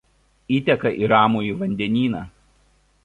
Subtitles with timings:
[0.59, 2.27] Įteka į Ramųjį vandenyną.